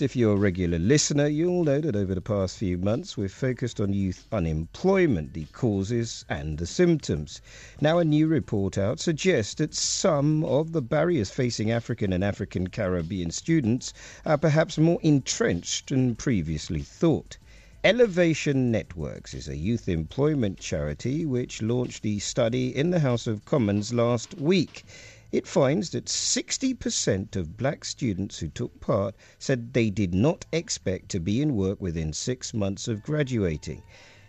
If 0.00 0.14
you're 0.14 0.34
a 0.34 0.36
regular 0.36 0.78
listener, 0.78 1.26
you'll 1.26 1.64
know 1.64 1.80
that 1.80 1.96
over 1.96 2.14
the 2.14 2.20
past 2.20 2.56
few 2.56 2.78
months 2.78 3.16
we've 3.16 3.32
focused 3.32 3.80
on 3.80 3.92
youth 3.92 4.28
unemployment, 4.30 5.34
the 5.34 5.46
causes 5.46 6.24
and 6.28 6.56
the 6.56 6.68
symptoms. 6.68 7.40
Now, 7.80 7.98
a 7.98 8.04
new 8.04 8.28
report 8.28 8.78
out 8.78 9.00
suggests 9.00 9.54
that 9.54 9.74
some 9.74 10.44
of 10.44 10.70
the 10.70 10.82
barriers 10.82 11.30
facing 11.30 11.72
African 11.72 12.12
and 12.12 12.22
African 12.22 12.68
Caribbean 12.68 13.32
students 13.32 13.92
are 14.24 14.38
perhaps 14.38 14.78
more 14.78 15.00
entrenched 15.02 15.88
than 15.88 16.14
previously 16.14 16.82
thought. 16.82 17.36
Elevation 17.82 18.70
Networks 18.70 19.34
is 19.34 19.48
a 19.48 19.56
youth 19.56 19.88
employment 19.88 20.60
charity 20.60 21.26
which 21.26 21.60
launched 21.60 22.04
the 22.04 22.20
study 22.20 22.68
in 22.68 22.90
the 22.90 23.00
House 23.00 23.26
of 23.26 23.44
Commons 23.44 23.92
last 23.92 24.38
week. 24.38 24.84
It 25.30 25.46
finds 25.46 25.90
that 25.90 26.06
60% 26.06 27.36
of 27.36 27.58
black 27.58 27.84
students 27.84 28.38
who 28.38 28.48
took 28.48 28.80
part 28.80 29.14
said 29.38 29.74
they 29.74 29.90
did 29.90 30.14
not 30.14 30.46
expect 30.52 31.10
to 31.10 31.20
be 31.20 31.42
in 31.42 31.54
work 31.54 31.82
within 31.82 32.14
six 32.14 32.54
months 32.54 32.88
of 32.88 33.02
graduating. 33.02 33.82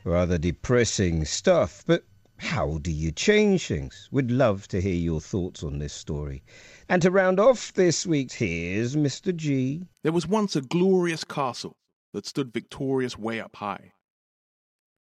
Rather 0.04 0.38
depressing 0.38 1.24
stuff, 1.24 1.86
but 1.88 2.04
how 2.36 2.80
do 2.80 2.92
you 2.92 3.12
change 3.12 3.68
things? 3.68 4.10
We'd 4.12 4.30
love 4.30 4.68
to 4.70 4.82
hear 4.82 4.96
your 4.96 5.22
thoughts 5.22 5.64
on 5.64 5.80
this 5.80 5.94
story. 5.94 6.44
And 6.90 7.02
to 7.02 7.12
round 7.12 7.40
off 7.40 7.72
this 7.74 8.06
week's, 8.06 8.34
here's 8.34 8.98
Mr. 8.98 9.34
G. 9.34 9.88
There 10.04 10.12
was 10.12 10.28
once 10.28 10.58
a 10.58 10.62
glorious 10.62 11.24
castle 11.24 11.78
that 12.12 12.26
stood 12.26 12.52
victorious 12.52 13.18
way 13.18 13.40
up 13.40 13.56
high, 13.56 13.94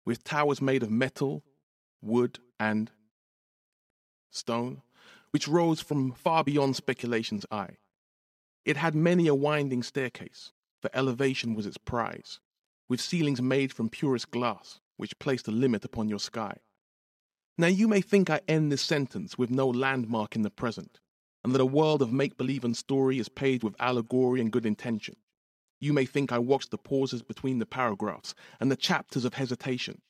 with 0.04 0.24
towers 0.24 0.60
made 0.60 0.82
of 0.82 0.90
metal, 0.90 1.44
wood, 2.00 2.40
and 2.58 2.90
stone 4.30 4.82
which 5.36 5.46
rose 5.46 5.82
from 5.82 6.12
far 6.12 6.42
beyond 6.42 6.74
speculation's 6.74 7.44
eye. 7.50 7.76
It 8.64 8.78
had 8.78 8.94
many 8.94 9.26
a 9.26 9.34
winding 9.34 9.82
staircase, 9.82 10.52
for 10.80 10.88
elevation 10.94 11.54
was 11.54 11.66
its 11.66 11.76
prize, 11.76 12.40
with 12.88 13.02
ceilings 13.02 13.42
made 13.42 13.70
from 13.70 13.90
purest 13.90 14.30
glass, 14.30 14.80
which 14.96 15.18
placed 15.18 15.46
a 15.46 15.50
limit 15.50 15.84
upon 15.84 16.08
your 16.08 16.20
sky. 16.20 16.56
Now 17.58 17.66
you 17.66 17.86
may 17.86 18.00
think 18.00 18.30
I 18.30 18.40
end 18.48 18.72
this 18.72 18.80
sentence 18.80 19.36
with 19.36 19.50
no 19.50 19.68
landmark 19.68 20.36
in 20.36 20.40
the 20.40 20.48
present, 20.48 21.00
and 21.44 21.54
that 21.54 21.60
a 21.60 21.66
world 21.66 22.00
of 22.00 22.14
make 22.14 22.38
believe 22.38 22.64
and 22.64 22.74
story 22.74 23.18
is 23.18 23.28
paved 23.28 23.62
with 23.62 23.76
allegory 23.78 24.40
and 24.40 24.50
good 24.50 24.64
intention. 24.64 25.16
You 25.80 25.92
may 25.92 26.06
think 26.06 26.32
I 26.32 26.38
watch 26.38 26.70
the 26.70 26.78
pauses 26.78 27.22
between 27.22 27.58
the 27.58 27.66
paragraphs 27.66 28.34
and 28.58 28.70
the 28.70 28.74
chapters 28.74 29.26
of 29.26 29.34
hesitation, 29.34 30.00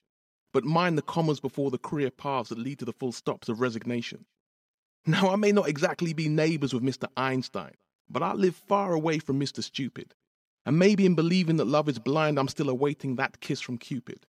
but 0.52 0.62
mind 0.62 0.96
the 0.96 1.02
commas 1.02 1.40
before 1.40 1.72
the 1.72 1.78
career 1.78 2.12
paths 2.12 2.50
that 2.50 2.58
lead 2.58 2.78
to 2.78 2.84
the 2.84 2.92
full 2.92 3.10
stops 3.10 3.48
of 3.48 3.60
resignation. 3.60 4.26
Now, 5.08 5.30
I 5.30 5.36
may 5.36 5.52
not 5.52 5.68
exactly 5.68 6.12
be 6.12 6.28
neighbors 6.28 6.74
with 6.74 6.82
Mr. 6.82 7.08
Einstein, 7.16 7.74
but 8.10 8.24
I 8.24 8.32
live 8.32 8.56
far 8.56 8.92
away 8.92 9.20
from 9.20 9.38
Mr. 9.38 9.62
Stupid. 9.62 10.14
And 10.64 10.80
maybe 10.80 11.06
in 11.06 11.14
believing 11.14 11.58
that 11.58 11.66
love 11.66 11.88
is 11.88 12.00
blind, 12.00 12.40
I'm 12.40 12.48
still 12.48 12.68
awaiting 12.68 13.14
that 13.14 13.38
kiss 13.38 13.60
from 13.60 13.78
Cupid. 13.78 14.26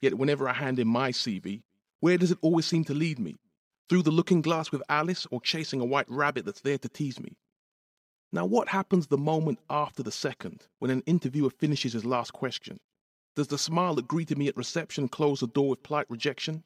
Yet 0.00 0.16
whenever 0.16 0.48
I 0.48 0.54
hand 0.54 0.78
in 0.78 0.88
my 0.88 1.10
CV, 1.10 1.64
where 2.00 2.16
does 2.16 2.30
it 2.30 2.38
always 2.40 2.64
seem 2.64 2.82
to 2.84 2.94
lead 2.94 3.18
me? 3.18 3.36
Through 3.90 4.04
the 4.04 4.10
looking 4.10 4.40
glass 4.40 4.72
with 4.72 4.82
Alice 4.88 5.26
or 5.30 5.40
chasing 5.42 5.82
a 5.82 5.84
white 5.84 6.10
rabbit 6.10 6.46
that's 6.46 6.62
there 6.62 6.78
to 6.78 6.88
tease 6.88 7.20
me? 7.20 7.36
Now, 8.32 8.46
what 8.46 8.68
happens 8.68 9.06
the 9.06 9.18
moment 9.18 9.58
after 9.68 10.02
the 10.02 10.10
second 10.10 10.66
when 10.78 10.90
an 10.90 11.02
interviewer 11.04 11.50
finishes 11.50 11.92
his 11.92 12.06
last 12.06 12.32
question? 12.32 12.80
Does 13.34 13.48
the 13.48 13.58
smile 13.58 13.94
that 13.96 14.08
greeted 14.08 14.38
me 14.38 14.48
at 14.48 14.56
reception 14.56 15.08
close 15.08 15.40
the 15.40 15.46
door 15.46 15.68
with 15.68 15.82
polite 15.82 16.06
rejection? 16.08 16.64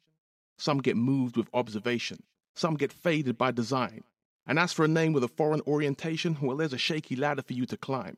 Some 0.57 0.77
get 0.77 0.95
moved 0.95 1.35
with 1.35 1.49
observation. 1.53 2.23
Some 2.55 2.75
get 2.75 2.91
faded 2.93 3.37
by 3.37 3.51
design. 3.51 4.03
And 4.45 4.59
as 4.59 4.73
for 4.73 4.83
a 4.83 4.87
name 4.87 5.13
with 5.13 5.23
a 5.23 5.27
foreign 5.27 5.61
orientation, 5.67 6.37
well, 6.41 6.57
there's 6.57 6.73
a 6.73 6.77
shaky 6.77 7.15
ladder 7.15 7.41
for 7.41 7.53
you 7.53 7.65
to 7.67 7.77
climb. 7.77 8.17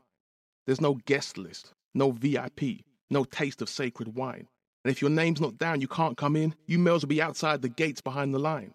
There's 0.65 0.81
no 0.81 0.95
guest 1.05 1.37
list, 1.37 1.73
no 1.93 2.11
VIP, 2.11 2.85
no 3.09 3.23
taste 3.23 3.61
of 3.61 3.69
sacred 3.69 4.15
wine. 4.15 4.47
And 4.83 4.91
if 4.91 5.01
your 5.01 5.11
name's 5.11 5.41
not 5.41 5.57
down, 5.57 5.81
you 5.81 5.87
can't 5.87 6.17
come 6.17 6.35
in, 6.35 6.55
you 6.65 6.79
may 6.79 6.91
as 6.93 7.03
well 7.03 7.09
be 7.09 7.21
outside 7.21 7.61
the 7.61 7.69
gates 7.69 8.01
behind 8.01 8.33
the 8.33 8.39
line. 8.39 8.73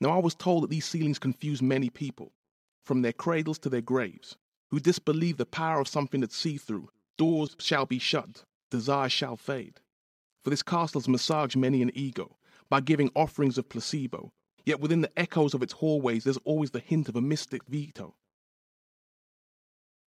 Now, 0.00 0.10
I 0.10 0.18
was 0.18 0.34
told 0.34 0.64
that 0.64 0.70
these 0.70 0.84
ceilings 0.84 1.18
confuse 1.18 1.62
many 1.62 1.88
people, 1.88 2.32
from 2.84 3.02
their 3.02 3.12
cradles 3.12 3.58
to 3.60 3.68
their 3.68 3.80
graves, 3.80 4.36
who 4.70 4.80
disbelieve 4.80 5.36
the 5.36 5.46
power 5.46 5.80
of 5.80 5.88
something 5.88 6.20
that's 6.20 6.36
see 6.36 6.56
through. 6.56 6.88
Doors 7.16 7.54
shall 7.58 7.86
be 7.86 7.98
shut, 7.98 8.44
desire 8.70 9.08
shall 9.08 9.36
fade. 9.36 9.80
For 10.42 10.50
this 10.50 10.62
castle's 10.62 11.08
massaged 11.08 11.56
many 11.56 11.82
an 11.82 11.92
ego 11.94 12.36
by 12.68 12.80
giving 12.80 13.10
offerings 13.14 13.58
of 13.58 13.68
placebo, 13.68 14.32
Yet 14.64 14.80
within 14.80 15.00
the 15.00 15.18
echoes 15.18 15.54
of 15.54 15.62
its 15.62 15.72
hallways, 15.72 16.24
there's 16.24 16.38
always 16.38 16.70
the 16.70 16.78
hint 16.80 17.08
of 17.08 17.16
a 17.16 17.20
mystic 17.20 17.64
veto. 17.64 18.14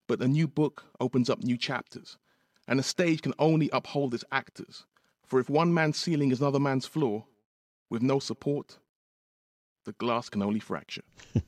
But 0.08 0.22
a 0.22 0.28
new 0.28 0.48
book 0.48 0.86
opens 1.00 1.30
up 1.30 1.44
new 1.44 1.58
chapters, 1.58 2.18
and 2.68 2.80
a 2.80 2.84
stage 2.84 3.22
can 3.22 3.34
only 3.40 3.70
uphold 3.74 4.14
its 4.14 4.24
actors. 4.32 4.86
For 5.26 5.40
if 5.40 5.50
one 5.50 5.74
man's 5.74 5.98
ceiling 5.98 6.32
is 6.32 6.40
another 6.40 6.60
man's 6.60 6.86
floor, 6.86 7.26
with 7.90 8.02
no 8.02 8.20
support, 8.20 8.78
the 9.84 9.94
glass 9.94 10.30
can 10.30 10.42
only 10.42 10.60
fracture. 10.60 11.04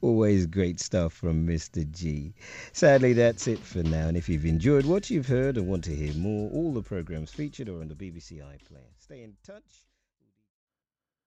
Always 0.00 0.46
great 0.46 0.80
stuff 0.80 1.12
from 1.12 1.46
Mr. 1.46 1.90
G. 1.90 2.34
Sadly, 2.72 3.12
that's 3.12 3.46
it 3.46 3.58
for 3.58 3.82
now. 3.82 4.08
And 4.08 4.16
if 4.16 4.28
you've 4.28 4.46
enjoyed 4.46 4.86
what 4.86 5.10
you've 5.10 5.28
heard 5.28 5.58
and 5.58 5.66
want 5.66 5.84
to 5.84 5.94
hear 5.94 6.14
more, 6.14 6.50
all 6.50 6.72
the 6.72 6.82
programs 6.82 7.30
featured 7.30 7.68
are 7.68 7.80
on 7.80 7.88
the 7.88 7.94
BBC 7.94 8.38
iPlayer. 8.38 8.92
Stay 8.98 9.22
in 9.22 9.34
touch. 9.44 9.87